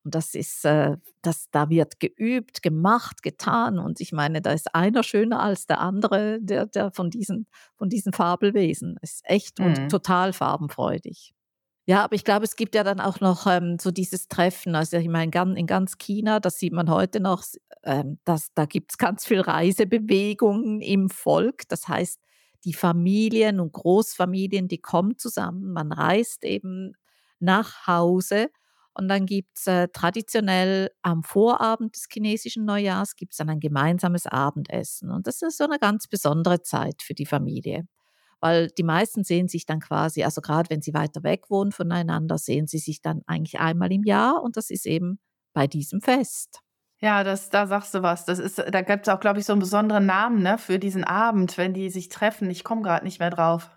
Und 0.05 0.13
das 0.15 0.35
ist, 0.35 0.63
äh, 0.65 0.97
das, 1.21 1.49
da 1.51 1.69
wird 1.69 1.99
geübt, 1.99 2.61
gemacht, 2.61 3.23
getan. 3.23 3.77
Und 3.77 3.99
ich 3.99 4.13
meine, 4.13 4.41
da 4.41 4.51
ist 4.53 4.73
einer 4.73 5.03
schöner 5.03 5.41
als 5.41 5.65
der 5.65 5.81
andere, 5.81 6.39
der, 6.39 6.67
der 6.67 6.91
von, 6.91 7.09
diesen, 7.09 7.47
von 7.75 7.89
diesen 7.89 8.13
Fabelwesen. 8.13 8.97
Ist 9.01 9.21
echt 9.25 9.59
mhm. 9.59 9.65
und 9.65 9.89
total 9.89 10.31
farbenfreudig. 10.31 11.34
Ja, 11.87 12.03
aber 12.03 12.15
ich 12.15 12.23
glaube, 12.23 12.45
es 12.45 12.55
gibt 12.55 12.73
ja 12.75 12.83
dann 12.83 12.99
auch 12.99 13.19
noch 13.19 13.45
ähm, 13.45 13.77
so 13.79 13.91
dieses 13.91 14.27
Treffen. 14.27 14.75
Also 14.75 14.97
ich 14.97 15.07
meine, 15.07 15.31
in 15.55 15.67
ganz 15.67 15.97
China, 15.99 16.39
das 16.39 16.57
sieht 16.57 16.73
man 16.73 16.89
heute 16.89 17.19
noch, 17.19 17.43
ähm, 17.83 18.17
dass, 18.25 18.51
da 18.55 18.65
gibt 18.65 18.91
es 18.93 18.97
ganz 18.97 19.25
viel 19.25 19.39
Reisebewegungen 19.41 20.81
im 20.81 21.09
Volk. 21.09 21.67
Das 21.69 21.87
heißt, 21.87 22.19
die 22.63 22.73
Familien 22.73 23.59
und 23.59 23.71
Großfamilien, 23.73 24.67
die 24.67 24.79
kommen 24.79 25.17
zusammen, 25.19 25.71
man 25.73 25.91
reist 25.91 26.43
eben 26.43 26.93
nach 27.39 27.85
Hause 27.85 28.49
und 28.95 29.07
dann 29.07 29.27
gibt 29.27 29.57
es 29.59 29.67
äh, 29.67 29.87
traditionell 29.89 30.89
am 31.03 31.21
Vorabend 31.23 31.95
des 31.95 32.07
chinesischen 32.11 32.65
Neujahrs 32.65 33.15
gibt 33.15 33.33
es 33.33 33.37
dann 33.37 33.49
ein 33.49 33.59
gemeinsames 33.59 34.25
Abendessen 34.25 35.11
und 35.11 35.27
das 35.27 35.41
ist 35.43 35.57
so 35.57 35.65
eine 35.65 35.77
ganz 35.77 36.07
besondere 36.07 36.61
Zeit 36.63 37.03
für 37.03 37.13
die 37.13 37.25
Familie. 37.27 37.85
Weil 38.45 38.67
die 38.67 38.83
meisten 38.83 39.23
sehen 39.23 39.47
sich 39.47 39.65
dann 39.65 39.79
quasi, 39.79 40.23
also 40.23 40.39
gerade 40.39 40.69
wenn 40.69 40.79
sie 40.79 40.93
weiter 40.93 41.23
weg 41.23 41.49
wohnen 41.49 41.71
voneinander, 41.71 42.37
sehen 42.37 42.67
sie 42.67 42.77
sich 42.77 43.01
dann 43.01 43.23
eigentlich 43.25 43.59
einmal 43.59 43.91
im 43.91 44.03
Jahr 44.03 44.43
und 44.43 44.55
das 44.55 44.69
ist 44.69 44.85
eben 44.85 45.17
bei 45.53 45.65
diesem 45.65 45.99
Fest. 45.99 46.59
Ja, 46.99 47.23
das, 47.23 47.49
da 47.49 47.65
sagst 47.65 47.95
du 47.95 48.03
was. 48.03 48.23
Das 48.25 48.37
ist, 48.37 48.59
da 48.59 48.81
gibt 48.83 49.07
es 49.07 49.11
auch, 49.11 49.19
glaube 49.19 49.39
ich, 49.39 49.47
so 49.47 49.53
einen 49.53 49.61
besonderen 49.61 50.05
Namen 50.05 50.43
ne, 50.43 50.59
für 50.59 50.77
diesen 50.77 51.03
Abend, 51.03 51.57
wenn 51.57 51.73
die 51.73 51.89
sich 51.89 52.09
treffen. 52.09 52.51
Ich 52.51 52.63
komme 52.63 52.83
gerade 52.83 53.03
nicht 53.03 53.19
mehr 53.19 53.31
drauf. 53.31 53.71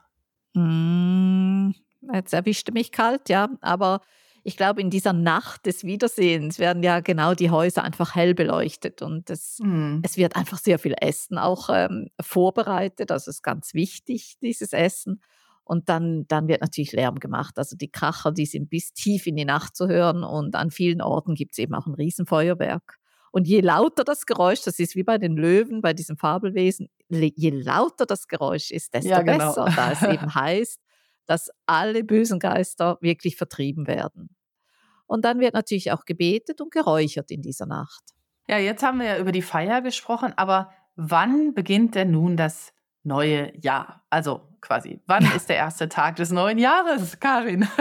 Mm, 0.52 1.70
jetzt 2.12 2.34
erwischte 2.34 2.70
mich 2.70 2.92
kalt, 2.92 3.30
ja. 3.30 3.48
Aber 3.62 4.02
ich 4.48 4.56
glaube, 4.56 4.80
in 4.80 4.88
dieser 4.88 5.12
Nacht 5.12 5.66
des 5.66 5.84
Wiedersehens 5.84 6.58
werden 6.58 6.82
ja 6.82 7.00
genau 7.00 7.34
die 7.34 7.50
Häuser 7.50 7.84
einfach 7.84 8.14
hell 8.14 8.34
beleuchtet 8.34 9.02
und 9.02 9.28
es, 9.28 9.58
mhm. 9.62 10.00
es 10.02 10.16
wird 10.16 10.36
einfach 10.36 10.56
sehr 10.56 10.78
viel 10.78 10.94
Essen 10.98 11.36
auch 11.36 11.68
ähm, 11.70 12.08
vorbereitet. 12.18 13.10
Das 13.10 13.26
ist 13.26 13.42
ganz 13.42 13.74
wichtig, 13.74 14.38
dieses 14.40 14.72
Essen. 14.72 15.20
Und 15.64 15.90
dann, 15.90 16.24
dann 16.28 16.48
wird 16.48 16.62
natürlich 16.62 16.92
Lärm 16.92 17.20
gemacht. 17.20 17.58
Also 17.58 17.76
die 17.76 17.90
Kracher, 17.90 18.32
die 18.32 18.46
sind 18.46 18.70
bis 18.70 18.94
tief 18.94 19.26
in 19.26 19.36
die 19.36 19.44
Nacht 19.44 19.76
zu 19.76 19.86
hören 19.86 20.24
und 20.24 20.54
an 20.54 20.70
vielen 20.70 21.02
Orten 21.02 21.34
gibt 21.34 21.52
es 21.52 21.58
eben 21.58 21.74
auch 21.74 21.86
ein 21.86 21.92
Riesenfeuerwerk. 21.92 22.96
Und 23.30 23.46
je 23.46 23.60
lauter 23.60 24.02
das 24.02 24.24
Geräusch, 24.24 24.62
das 24.62 24.78
ist 24.78 24.96
wie 24.96 25.02
bei 25.02 25.18
den 25.18 25.36
Löwen, 25.36 25.82
bei 25.82 25.92
diesem 25.92 26.16
Fabelwesen, 26.16 26.88
je 27.10 27.50
lauter 27.50 28.06
das 28.06 28.28
Geräusch 28.28 28.70
ist, 28.70 28.94
desto 28.94 29.10
ja, 29.10 29.20
genau. 29.20 29.48
besser, 29.48 29.66
da 29.76 29.92
es 29.92 30.02
eben 30.02 30.34
heißt, 30.34 30.80
dass 31.26 31.50
alle 31.66 32.02
bösen 32.02 32.38
Geister 32.38 32.96
wirklich 33.02 33.36
vertrieben 33.36 33.86
werden. 33.86 34.30
Und 35.08 35.24
dann 35.24 35.40
wird 35.40 35.54
natürlich 35.54 35.90
auch 35.90 36.04
gebetet 36.04 36.60
und 36.60 36.70
geräuchert 36.70 37.32
in 37.32 37.42
dieser 37.42 37.66
Nacht. 37.66 38.04
Ja, 38.46 38.58
jetzt 38.58 38.84
haben 38.84 39.00
wir 39.00 39.06
ja 39.06 39.18
über 39.18 39.32
die 39.32 39.42
Feier 39.42 39.82
gesprochen, 39.82 40.32
aber 40.36 40.70
wann 40.94 41.54
beginnt 41.54 41.96
denn 41.96 42.12
nun 42.12 42.36
das 42.36 42.72
neue 43.02 43.52
Jahr? 43.60 44.04
Also 44.10 44.42
quasi, 44.60 45.00
wann 45.06 45.24
ist 45.36 45.48
der 45.48 45.56
erste 45.56 45.88
Tag 45.88 46.16
des 46.16 46.30
neuen 46.30 46.58
Jahres, 46.58 47.18
Karin? 47.18 47.66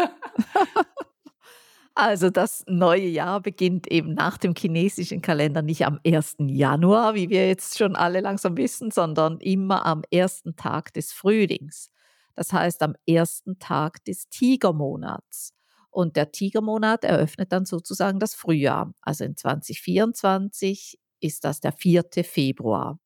Also 2.00 2.30
das 2.30 2.64
neue 2.68 3.08
Jahr 3.08 3.42
beginnt 3.42 3.88
eben 3.88 4.14
nach 4.14 4.38
dem 4.38 4.54
chinesischen 4.56 5.20
Kalender 5.24 5.64
nicht 5.64 5.84
am 5.84 6.00
1. 6.06 6.36
Januar, 6.42 7.16
wie 7.16 7.32
wir 7.32 7.48
jetzt 7.48 7.76
schon 7.76 7.96
alle 7.96 8.20
langsam 8.20 8.56
wissen, 8.56 8.92
sondern 8.92 9.40
immer 9.40 9.84
am 9.84 10.04
ersten 10.12 10.56
Tag 10.56 10.94
des 10.94 11.12
Frühlings. 11.12 11.90
Das 12.36 12.54
heißt 12.54 12.84
am 12.84 12.94
ersten 13.08 13.58
Tag 13.58 14.06
des 14.06 14.30
Tigermonats. 14.30 15.56
Und 15.98 16.16
der 16.16 16.32
Tigermonat 16.32 17.06
eröffnet 17.06 17.52
dann 17.52 17.66
sozusagen 17.66 18.20
das 18.20 18.36
Frühjahr. 18.36 18.94
Also 19.02 19.24
in 19.24 19.36
2024 19.36 21.00
ist 21.22 21.44
das 21.44 21.60
der 21.60 21.72
4. 21.72 22.04
Februar. 22.24 23.00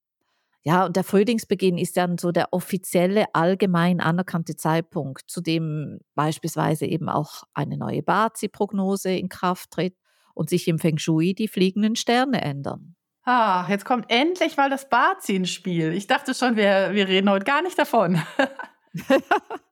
Ja, 0.64 0.86
und 0.86 0.98
der 0.98 1.06
Frühlingsbeginn 1.06 1.78
ist 1.78 1.96
dann 1.96 2.18
so 2.18 2.34
der 2.34 2.52
offizielle, 2.52 3.34
allgemein 3.34 4.02
anerkannte 4.02 4.58
Zeitpunkt, 4.58 5.32
zu 5.32 5.40
dem 5.40 6.00
beispielsweise 6.16 6.86
eben 6.86 7.08
auch 7.08 7.44
eine 7.54 7.78
neue 7.78 8.04
Bazi-Prognose 8.04 9.14
in 9.14 9.30
Kraft 9.30 9.72
tritt 9.72 9.96
und 10.34 10.50
sich 10.50 10.68
im 10.68 10.78
Feng 10.78 10.98
Shui 10.98 11.34
die 11.34 11.48
fliegenden 11.48 11.96
Sterne 11.96 12.42
ändern. 12.42 12.98
Ah, 13.24 13.68
jetzt 13.70 13.86
kommt 13.86 14.12
endlich 14.12 14.58
mal 14.58 14.70
das 14.70 14.90
Bazi 14.90 15.38
ins 15.38 15.50
Spiel. 15.50 15.94
Ich 15.94 16.08
dachte 16.08 16.34
schon, 16.34 16.58
wir, 16.58 16.90
wir 16.92 17.08
reden 17.08 17.30
heute 17.30 17.46
gar 17.46 17.62
nicht 17.62 17.80
davon. 17.80 18.22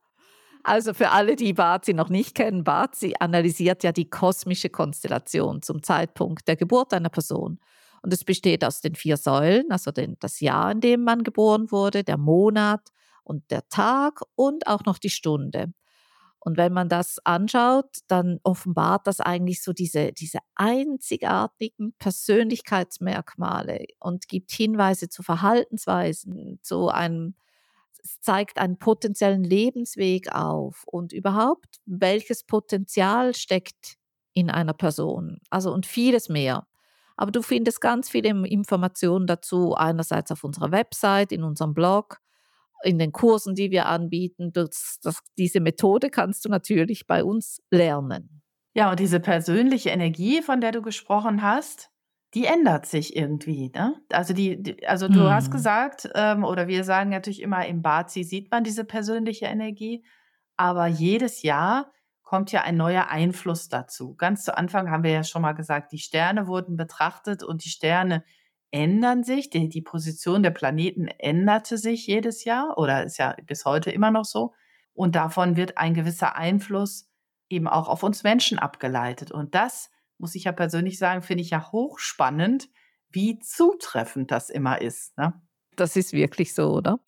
also 0.63 0.93
für 0.93 1.11
alle, 1.11 1.35
die 1.35 1.53
Bazi 1.53 1.93
noch 1.93 2.09
nicht 2.09 2.35
kennen, 2.35 2.63
Bazi 2.63 3.13
analysiert 3.19 3.83
ja 3.83 3.91
die 3.91 4.09
kosmische 4.09 4.69
Konstellation 4.69 5.61
zum 5.61 5.83
Zeitpunkt 5.83 6.47
der 6.47 6.55
Geburt 6.55 6.93
einer 6.93 7.09
Person. 7.09 7.59
Und 8.01 8.13
es 8.13 8.23
besteht 8.23 8.63
aus 8.63 8.81
den 8.81 8.95
vier 8.95 9.17
Säulen, 9.17 9.71
also 9.71 9.91
den, 9.91 10.17
das 10.19 10.39
Jahr, 10.39 10.71
in 10.71 10.81
dem 10.81 11.03
man 11.03 11.23
geboren 11.23 11.71
wurde, 11.71 12.03
der 12.03 12.17
Monat 12.17 12.89
und 13.23 13.51
der 13.51 13.67
Tag 13.69 14.21
und 14.35 14.67
auch 14.67 14.85
noch 14.85 14.97
die 14.97 15.09
Stunde. 15.09 15.73
Und 16.39 16.57
wenn 16.57 16.71
man 16.71 16.87
das 16.87 17.19
anschaut, 17.25 17.97
dann 18.07 18.39
offenbart 18.43 19.05
das 19.07 19.19
eigentlich 19.19 19.61
so 19.61 19.73
diese, 19.73 20.13
diese 20.13 20.39
einzigartigen 20.55 21.93
Persönlichkeitsmerkmale 21.99 23.85
und 23.99 24.29
gibt 24.29 24.51
Hinweise 24.51 25.09
zu 25.09 25.21
Verhaltensweisen, 25.21 26.59
zu 26.61 26.87
einem, 26.87 27.35
es 28.03 28.19
zeigt 28.21 28.57
einen 28.57 28.77
potenziellen 28.77 29.43
Lebensweg 29.43 30.33
auf 30.33 30.83
und 30.85 31.13
überhaupt, 31.13 31.77
welches 31.85 32.43
Potenzial 32.43 33.35
steckt 33.35 33.95
in 34.33 34.49
einer 34.49 34.73
Person. 34.73 35.39
Also 35.49 35.73
und 35.73 35.85
vieles 35.85 36.29
mehr. 36.29 36.67
Aber 37.17 37.31
du 37.31 37.41
findest 37.41 37.81
ganz 37.81 38.09
viele 38.09 38.29
Informationen 38.47 39.27
dazu, 39.27 39.75
einerseits 39.75 40.31
auf 40.31 40.43
unserer 40.43 40.71
Website, 40.71 41.31
in 41.33 41.43
unserem 41.43 41.73
Blog, 41.73 42.19
in 42.83 42.97
den 42.97 43.11
Kursen, 43.11 43.55
die 43.55 43.71
wir 43.71 43.87
anbieten. 43.87 44.53
Das, 44.53 44.99
das, 45.03 45.19
diese 45.37 45.59
Methode 45.59 46.09
kannst 46.09 46.45
du 46.45 46.49
natürlich 46.49 47.07
bei 47.07 47.23
uns 47.23 47.61
lernen. 47.71 48.41
Ja, 48.73 48.91
und 48.91 48.99
diese 48.99 49.19
persönliche 49.19 49.89
Energie, 49.89 50.41
von 50.41 50.61
der 50.61 50.71
du 50.71 50.81
gesprochen 50.81 51.41
hast, 51.41 51.89
die 52.33 52.45
ändert 52.45 52.85
sich 52.85 53.15
irgendwie. 53.15 53.71
Ne? 53.73 53.95
Also, 54.11 54.33
die, 54.33 54.61
die 54.61 54.87
also 54.87 55.07
du 55.07 55.21
hm. 55.21 55.29
hast 55.29 55.51
gesagt, 55.51 56.09
ähm, 56.15 56.43
oder 56.43 56.67
wir 56.67 56.83
sagen 56.83 57.09
natürlich 57.09 57.41
immer, 57.41 57.65
im 57.65 57.81
Bazi 57.81 58.23
sieht 58.23 58.51
man 58.51 58.63
diese 58.63 58.85
persönliche 58.85 59.45
Energie, 59.45 60.03
aber 60.55 60.87
jedes 60.87 61.41
Jahr 61.41 61.91
kommt 62.21 62.51
ja 62.51 62.61
ein 62.61 62.77
neuer 62.77 63.07
Einfluss 63.07 63.69
dazu. 63.69 64.15
Ganz 64.15 64.43
zu 64.43 64.55
Anfang 64.55 64.91
haben 64.91 65.03
wir 65.03 65.11
ja 65.11 65.23
schon 65.23 65.41
mal 65.41 65.53
gesagt, 65.53 65.91
die 65.91 65.97
Sterne 65.97 66.45
wurden 66.45 66.75
betrachtet 66.75 67.41
und 67.41 67.65
die 67.65 67.69
Sterne 67.69 68.23
ändern 68.69 69.23
sich. 69.23 69.49
Die, 69.49 69.67
die 69.67 69.81
Position 69.81 70.43
der 70.43 70.51
Planeten 70.51 71.07
änderte 71.07 71.79
sich 71.79 72.05
jedes 72.05 72.43
Jahr 72.43 72.77
oder 72.77 73.03
ist 73.03 73.17
ja 73.17 73.35
bis 73.47 73.65
heute 73.65 73.89
immer 73.89 74.11
noch 74.11 74.25
so. 74.25 74.53
Und 74.93 75.15
davon 75.15 75.55
wird 75.55 75.79
ein 75.79 75.95
gewisser 75.95 76.35
Einfluss 76.35 77.09
eben 77.49 77.67
auch 77.67 77.87
auf 77.87 78.03
uns 78.03 78.21
Menschen 78.21 78.59
abgeleitet. 78.59 79.31
Und 79.31 79.55
das, 79.55 79.89
muss 80.19 80.35
ich 80.35 80.43
ja 80.45 80.51
persönlich 80.51 80.97
sagen, 80.97 81.21
finde 81.21 81.43
ich 81.43 81.49
ja 81.49 81.71
hochspannend, 81.71 82.69
wie 83.09 83.39
zutreffend 83.39 84.31
das 84.31 84.49
immer 84.49 84.81
ist. 84.81 85.17
Ne? 85.17 85.33
Das 85.75 85.95
ist 85.95 86.13
wirklich 86.13 86.53
so, 86.53 86.73
oder? 86.73 86.99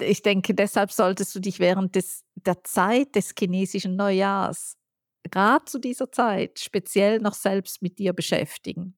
Ich 0.00 0.22
denke, 0.22 0.54
deshalb 0.54 0.90
solltest 0.90 1.34
du 1.34 1.40
dich 1.40 1.60
während 1.60 1.94
des, 1.94 2.24
der 2.34 2.64
Zeit 2.64 3.14
des 3.14 3.34
chinesischen 3.38 3.94
Neujahrs, 3.94 4.76
gerade 5.30 5.64
zu 5.66 5.78
dieser 5.78 6.10
Zeit, 6.10 6.58
speziell 6.58 7.20
noch 7.20 7.34
selbst 7.34 7.80
mit 7.80 7.98
dir 7.98 8.12
beschäftigen. 8.12 8.96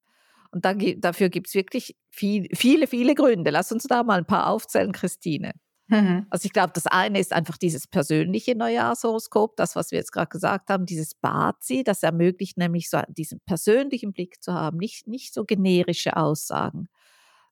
Und 0.51 0.65
da, 0.65 0.73
dafür 0.73 1.29
gibt 1.29 1.49
es 1.49 1.55
wirklich 1.55 1.97
viel, 2.09 2.49
viele, 2.55 2.87
viele 2.87 3.15
Gründe. 3.15 3.51
Lass 3.51 3.73
uns 3.73 3.85
da 3.85 4.03
mal 4.03 4.19
ein 4.19 4.27
paar 4.27 4.47
aufzählen, 4.47 4.93
Christine. 4.93 5.53
Mhm. 5.89 6.27
Also 6.31 6.47
ich 6.47 6.53
glaube, 6.53 6.73
das 6.75 6.87
eine 6.87 7.21
ist 7.21 7.33
einfach 7.33 7.57
dieses 7.57 7.87
persönliche 7.87 8.57
Neujahrshoroskop, 8.57 9.57
das, 9.57 9.77
was 9.77 9.93
wir 9.93 9.99
jetzt 9.99 10.13
gerade 10.13 10.29
gesagt 10.29 10.69
haben, 10.69 10.85
dieses 10.87 11.15
Bazi, 11.15 11.85
das 11.85 12.03
ermöglicht 12.03 12.59
nämlich 12.59 12.91
so 12.91 13.01
diesen 13.09 13.41
persönlichen 13.47 14.13
Blick 14.13 14.43
zu 14.43 14.53
haben, 14.53 14.79
nicht, 14.79 15.07
nicht 15.07 15.33
so 15.33 15.45
generische 15.45 16.17
Aussagen, 16.17 16.89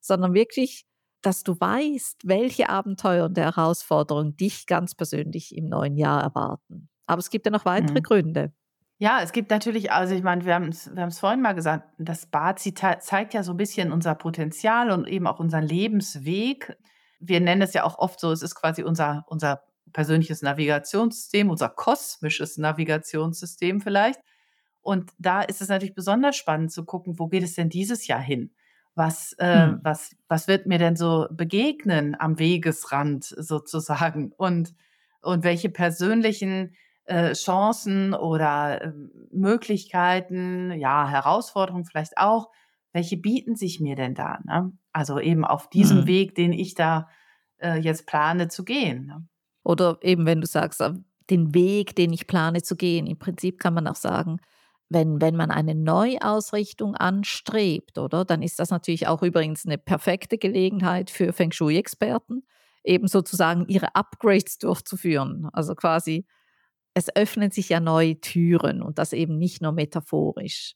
sondern 0.01 0.33
wirklich 0.33 0.85
dass 1.25 1.43
du 1.43 1.59
weißt, 1.59 2.21
welche 2.25 2.69
Abenteuer 2.69 3.25
und 3.25 3.37
Herausforderungen 3.37 4.37
dich 4.37 4.67
ganz 4.67 4.93
persönlich 4.93 5.55
im 5.57 5.65
neuen 5.65 5.97
Jahr 5.97 6.21
erwarten. 6.21 6.89
Aber 7.07 7.19
es 7.19 7.31
gibt 7.31 7.47
ja 7.47 7.51
noch 7.51 7.65
weitere 7.65 7.99
mhm. 7.99 8.03
Gründe. 8.03 8.53
Ja, 8.97 9.19
es 9.21 9.31
gibt 9.33 9.51
natürlich, 9.51 9.91
also 9.91 10.13
ich 10.13 10.23
meine, 10.23 10.45
wir 10.45 10.53
haben 10.53 10.69
es 10.69 10.89
wir 10.95 11.09
vorhin 11.11 11.41
mal 11.41 11.53
gesagt, 11.53 11.89
das 11.97 12.27
Bazi 12.27 12.73
zeigt 12.73 13.33
ja 13.33 13.43
so 13.43 13.53
ein 13.53 13.57
bisschen 13.57 13.91
unser 13.91 14.15
Potenzial 14.15 14.91
und 14.91 15.07
eben 15.07 15.27
auch 15.27 15.39
unseren 15.39 15.63
Lebensweg. 15.63 16.77
Wir 17.19 17.39
nennen 17.39 17.61
es 17.61 17.73
ja 17.73 17.83
auch 17.83 17.97
oft 17.97 18.19
so, 18.19 18.31
es 18.31 18.41
ist 18.41 18.55
quasi 18.55 18.83
unser, 18.83 19.25
unser 19.27 19.63
persönliches 19.93 20.41
Navigationssystem, 20.41 21.49
unser 21.49 21.69
kosmisches 21.69 22.57
Navigationssystem 22.57 23.81
vielleicht. 23.81 24.19
Und 24.81 25.11
da 25.17 25.41
ist 25.41 25.61
es 25.61 25.69
natürlich 25.69 25.95
besonders 25.95 26.35
spannend 26.35 26.71
zu 26.71 26.85
gucken, 26.85 27.17
wo 27.17 27.27
geht 27.27 27.43
es 27.43 27.55
denn 27.55 27.69
dieses 27.69 28.07
Jahr 28.07 28.21
hin? 28.21 28.51
was, 28.95 29.33
äh, 29.33 29.67
hm. 29.67 29.79
was, 29.83 30.15
was 30.27 30.47
wird 30.47 30.65
mir 30.65 30.79
denn 30.79 30.95
so 30.95 31.27
begegnen 31.29 32.15
am 32.17 32.39
Wegesrand 32.39 33.25
sozusagen 33.25 34.31
und, 34.37 34.73
und 35.21 35.43
welche 35.43 35.69
persönlichen 35.69 36.75
äh, 37.03 37.33
Chancen 37.33 38.13
oder 38.13 38.81
äh, 38.81 38.91
Möglichkeiten, 39.31 40.71
ja, 40.71 41.07
Herausforderungen 41.07 41.85
vielleicht 41.85 42.17
auch, 42.17 42.49
welche 42.95 43.17
bieten 43.17 43.55
sich 43.55 43.81
mir 43.81 43.97
denn 43.97 44.15
da? 44.15 44.39
Ne? 44.45 44.71
Also 44.93 45.19
eben 45.19 45.43
auf 45.43 45.69
diesem 45.69 46.01
mhm. 46.01 46.07
Weg, 46.07 46.35
den 46.35 46.53
ich 46.53 46.75
da 46.75 47.09
äh, 47.57 47.77
jetzt 47.77 48.07
plane 48.07 48.47
zu 48.47 48.63
gehen. 48.63 49.05
Ne? 49.07 49.27
Oder 49.65 49.97
eben, 50.01 50.25
wenn 50.25 50.39
du 50.39 50.47
sagst, 50.47 50.79
äh, 50.79 50.93
den 51.29 51.53
Weg, 51.53 51.97
den 51.97 52.13
ich 52.13 52.25
plane 52.25 52.61
zu 52.61 52.77
gehen. 52.77 53.05
Im 53.05 53.19
Prinzip 53.19 53.59
kann 53.59 53.73
man 53.73 53.87
auch 53.87 53.95
sagen, 53.95 54.37
wenn, 54.87 55.19
wenn 55.19 55.35
man 55.35 55.51
eine 55.51 55.75
Neuausrichtung 55.75 56.95
anstrebt, 56.95 57.97
oder, 57.97 58.23
dann 58.23 58.41
ist 58.41 58.59
das 58.59 58.69
natürlich 58.69 59.07
auch 59.07 59.23
übrigens 59.23 59.65
eine 59.65 59.77
perfekte 59.77 60.37
Gelegenheit 60.37 61.09
für 61.09 61.33
Feng 61.33 61.51
Shui-Experten, 61.51 62.43
eben 62.85 63.07
sozusagen 63.07 63.67
ihre 63.67 63.93
Upgrades 63.95 64.57
durchzuführen. 64.57 65.49
Also 65.51 65.75
quasi, 65.75 66.25
es 66.93 67.13
öffnen 67.13 67.51
sich 67.51 67.67
ja 67.67 67.81
neue 67.81 68.21
Türen 68.21 68.81
und 68.81 68.99
das 68.99 69.11
eben 69.11 69.37
nicht 69.37 69.61
nur 69.61 69.73
metaphorisch. 69.73 70.75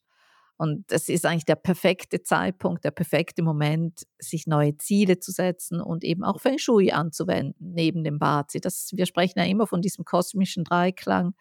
Und 0.60 0.92
es 0.92 1.08
ist 1.08 1.26
eigentlich 1.26 1.46
der 1.46 1.56
perfekte 1.56 2.22
Zeitpunkt, 2.22 2.84
der 2.84 2.92
perfekte 2.92 3.42
Moment, 3.44 4.04
sich 4.20 4.46
neue 4.46 4.78
Ziele 4.78 5.20
zu 5.20 5.32
setzen 5.32 5.80
und 5.80 6.04
eben 6.04 6.26
auch 6.26 6.42
Feng 6.42 6.58
Shui 6.60 6.92
anzuwenden, 6.92 7.56
neben 7.74 8.04
dem 8.04 8.20
Bazi. 8.20 8.60
Das, 8.60 8.92
wir 8.94 9.06
sprechen 9.06 9.40
ja 9.40 9.46
immer 9.46 9.68
von 9.68 9.82
diesem 9.82 10.04
kosmischen 10.04 10.66
Dreiklang. 10.66 11.34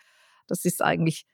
Das 0.46 0.64
ist 0.64 0.82
eigentlich 0.82 1.26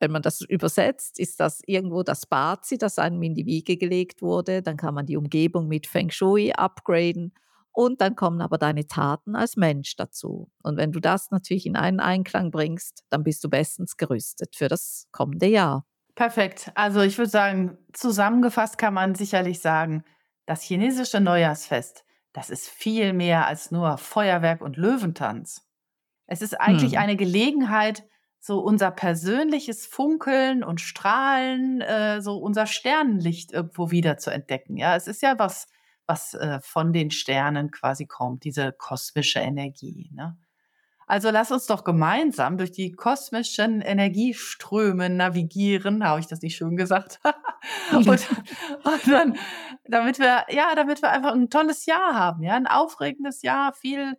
wenn 0.00 0.10
man 0.12 0.22
das 0.22 0.40
übersetzt, 0.40 1.18
ist 1.18 1.40
das 1.40 1.60
irgendwo 1.66 2.02
das 2.02 2.26
Bazi, 2.26 2.78
das 2.78 2.98
einem 2.98 3.22
in 3.22 3.34
die 3.34 3.46
Wiege 3.46 3.76
gelegt 3.76 4.22
wurde. 4.22 4.62
Dann 4.62 4.76
kann 4.78 4.94
man 4.94 5.06
die 5.06 5.16
Umgebung 5.16 5.68
mit 5.68 5.86
Feng 5.86 6.10
Shui 6.10 6.52
upgraden 6.52 7.34
Und 7.72 8.00
dann 8.00 8.16
kommen 8.16 8.40
aber 8.42 8.58
deine 8.58 8.86
Taten 8.86 9.36
als 9.36 9.56
Mensch 9.56 9.96
dazu. 9.96 10.50
Und 10.62 10.76
wenn 10.78 10.92
du 10.92 11.00
das 11.00 11.30
natürlich 11.30 11.66
in 11.66 11.76
einen 11.76 12.00
Einklang 12.00 12.50
bringst, 12.50 13.04
dann 13.10 13.24
bist 13.24 13.44
du 13.44 13.50
bestens 13.50 13.96
gerüstet 13.96 14.56
für 14.56 14.68
das 14.68 15.06
kommende 15.12 15.46
Jahr. 15.46 15.86
Perfekt. 16.14 16.70
Also 16.74 17.00
ich 17.00 17.16
würde 17.18 17.30
sagen, 17.30 17.78
zusammengefasst 17.92 18.78
kann 18.78 18.94
man 18.94 19.14
sicherlich 19.14 19.60
sagen, 19.60 20.04
das 20.46 20.62
chinesische 20.62 21.20
Neujahrsfest, 21.20 22.04
das 22.32 22.50
ist 22.50 22.68
viel 22.68 23.12
mehr 23.12 23.46
als 23.46 23.70
nur 23.70 23.98
Feuerwerk 23.98 24.62
und 24.62 24.76
Löwentanz. 24.76 25.66
Es 26.26 26.42
ist 26.42 26.60
eigentlich 26.60 26.92
hm. 26.92 27.00
eine 27.00 27.16
Gelegenheit, 27.16 28.04
so 28.38 28.60
unser 28.60 28.90
persönliches 28.90 29.86
Funkeln 29.86 30.64
und 30.64 30.80
Strahlen, 30.80 31.80
äh, 31.82 32.22
so 32.22 32.38
unser 32.38 32.66
Sternenlicht 32.66 33.52
irgendwo 33.52 33.90
wieder 33.90 34.16
zu 34.16 34.30
entdecken. 34.30 34.76
Ja, 34.76 34.96
es 34.96 35.06
ist 35.06 35.22
ja 35.22 35.38
was, 35.38 35.68
was 36.06 36.34
äh, 36.34 36.60
von 36.62 36.92
den 36.92 37.10
Sternen 37.10 37.70
quasi 37.70 38.06
kommt, 38.06 38.44
diese 38.44 38.72
kosmische 38.72 39.40
Energie. 39.40 40.10
Ne? 40.14 40.38
Also 41.10 41.30
lass 41.30 41.50
uns 41.50 41.66
doch 41.66 41.82
gemeinsam 41.82 42.56
durch 42.56 42.70
die 42.70 42.92
kosmischen 42.92 43.80
Energieströme 43.80 45.10
navigieren. 45.10 46.04
Habe 46.04 46.20
ich 46.20 46.28
das 46.28 46.40
nicht 46.40 46.54
schön 46.54 46.76
gesagt? 46.76 47.18
und, 47.92 48.06
und, 48.06 48.20
dann, 49.08 49.36
damit 49.88 50.20
wir, 50.20 50.44
ja, 50.50 50.72
damit 50.76 51.02
wir 51.02 51.10
einfach 51.10 51.32
ein 51.32 51.50
tolles 51.50 51.86
Jahr 51.86 52.14
haben, 52.14 52.44
ja, 52.44 52.54
ein 52.54 52.68
aufregendes 52.68 53.42
Jahr, 53.42 53.72
viel 53.72 54.16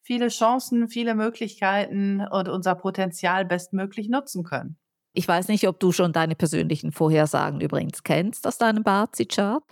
viele 0.00 0.28
Chancen, 0.28 0.88
viele 0.88 1.14
Möglichkeiten 1.14 2.26
und 2.26 2.48
unser 2.48 2.74
Potenzial 2.74 3.44
bestmöglich 3.44 4.08
nutzen 4.08 4.42
können. 4.42 4.78
Ich 5.12 5.28
weiß 5.28 5.48
nicht, 5.48 5.68
ob 5.68 5.78
du 5.78 5.92
schon 5.92 6.14
deine 6.14 6.36
persönlichen 6.36 6.90
Vorhersagen 6.90 7.60
übrigens 7.60 8.02
kennst 8.02 8.46
aus 8.46 8.56
deinem 8.56 8.82
Bazi-Chart. 8.82 9.62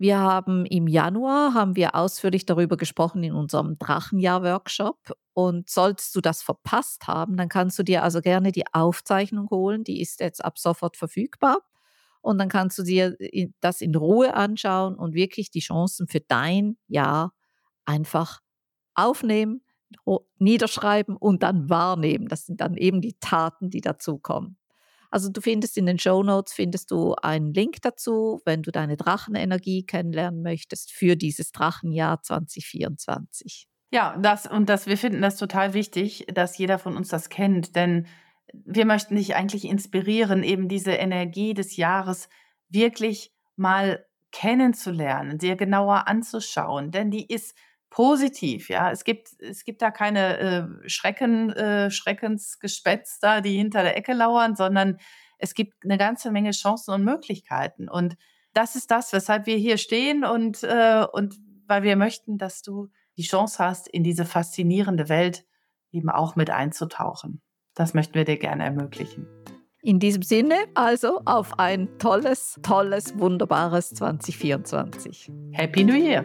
Wir 0.00 0.18
haben 0.18 0.64
im 0.64 0.86
Januar 0.86 1.52
haben 1.52 1.76
wir 1.76 1.94
ausführlich 1.94 2.46
darüber 2.46 2.78
gesprochen 2.78 3.22
in 3.22 3.34
unserem 3.34 3.78
Drachenjahr-Workshop. 3.78 4.96
Und 5.34 5.68
solltest 5.68 6.16
du 6.16 6.22
das 6.22 6.40
verpasst 6.40 7.06
haben, 7.06 7.36
dann 7.36 7.50
kannst 7.50 7.78
du 7.78 7.82
dir 7.82 8.02
also 8.02 8.22
gerne 8.22 8.50
die 8.50 8.64
Aufzeichnung 8.72 9.50
holen. 9.50 9.84
Die 9.84 10.00
ist 10.00 10.20
jetzt 10.20 10.42
ab 10.42 10.58
sofort 10.58 10.96
verfügbar. 10.96 11.58
Und 12.22 12.38
dann 12.38 12.48
kannst 12.48 12.78
du 12.78 12.82
dir 12.82 13.14
das 13.60 13.82
in 13.82 13.94
Ruhe 13.94 14.32
anschauen 14.32 14.94
und 14.96 15.12
wirklich 15.12 15.50
die 15.50 15.60
Chancen 15.60 16.08
für 16.08 16.20
dein 16.20 16.78
Jahr 16.88 17.34
einfach 17.84 18.40
aufnehmen, 18.94 19.62
niederschreiben 20.38 21.14
und 21.14 21.42
dann 21.42 21.68
wahrnehmen. 21.68 22.26
Das 22.26 22.46
sind 22.46 22.62
dann 22.62 22.74
eben 22.74 23.02
die 23.02 23.18
Taten, 23.20 23.68
die 23.68 23.82
dazukommen. 23.82 24.56
Also 25.10 25.28
du 25.28 25.40
findest 25.40 25.76
in 25.76 25.86
den 25.86 25.98
Show 25.98 26.22
Notes 26.22 26.52
findest 26.52 26.90
du 26.90 27.14
einen 27.14 27.52
Link 27.52 27.82
dazu, 27.82 28.40
wenn 28.44 28.62
du 28.62 28.70
deine 28.70 28.96
Drachenenergie 28.96 29.84
kennenlernen 29.84 30.42
möchtest 30.42 30.92
für 30.92 31.16
dieses 31.16 31.50
Drachenjahr 31.50 32.22
2024. 32.22 33.66
Ja, 33.92 34.16
das 34.18 34.46
und 34.46 34.68
das 34.68 34.86
wir 34.86 34.96
finden 34.96 35.20
das 35.20 35.36
total 35.36 35.74
wichtig, 35.74 36.26
dass 36.32 36.56
jeder 36.58 36.78
von 36.78 36.96
uns 36.96 37.08
das 37.08 37.28
kennt, 37.28 37.74
denn 37.74 38.06
wir 38.52 38.84
möchten 38.84 39.16
dich 39.16 39.34
eigentlich 39.34 39.64
inspirieren, 39.64 40.44
eben 40.44 40.68
diese 40.68 40.92
Energie 40.92 41.54
des 41.54 41.76
Jahres 41.76 42.28
wirklich 42.68 43.32
mal 43.56 44.06
kennenzulernen, 44.32 45.38
dir 45.38 45.56
genauer 45.56 46.06
anzuschauen, 46.06 46.92
denn 46.92 47.10
die 47.10 47.26
ist 47.26 47.56
positiv, 47.90 48.68
ja. 48.68 48.90
Es 48.90 49.04
gibt, 49.04 49.28
es 49.40 49.64
gibt 49.64 49.82
da 49.82 49.90
keine 49.90 50.38
äh, 50.38 50.88
Schrecken, 50.88 51.50
äh, 51.50 51.90
Schreckensgespätster, 51.90 53.40
die 53.40 53.56
hinter 53.56 53.82
der 53.82 53.96
Ecke 53.96 54.14
lauern, 54.14 54.54
sondern 54.54 54.98
es 55.38 55.54
gibt 55.54 55.84
eine 55.84 55.98
ganze 55.98 56.30
Menge 56.30 56.52
Chancen 56.52 56.94
und 56.94 57.04
Möglichkeiten. 57.04 57.88
Und 57.88 58.16
das 58.54 58.76
ist 58.76 58.90
das, 58.90 59.12
weshalb 59.12 59.46
wir 59.46 59.56
hier 59.56 59.76
stehen 59.76 60.24
und, 60.24 60.62
äh, 60.62 61.04
und 61.12 61.36
weil 61.66 61.82
wir 61.82 61.96
möchten, 61.96 62.38
dass 62.38 62.62
du 62.62 62.88
die 63.16 63.22
Chance 63.22 63.62
hast, 63.64 63.88
in 63.88 64.04
diese 64.04 64.24
faszinierende 64.24 65.08
Welt 65.08 65.44
eben 65.92 66.10
auch 66.10 66.36
mit 66.36 66.50
einzutauchen. 66.50 67.42
Das 67.74 67.94
möchten 67.94 68.14
wir 68.14 68.24
dir 68.24 68.38
gerne 68.38 68.64
ermöglichen. 68.64 69.26
In 69.82 69.98
diesem 69.98 70.22
Sinne 70.22 70.56
also 70.74 71.22
auf 71.24 71.58
ein 71.58 71.88
tolles, 71.98 72.60
tolles, 72.62 73.18
wunderbares 73.18 73.90
2024. 73.90 75.30
Happy 75.52 75.84
New 75.84 75.94
Year! 75.94 76.24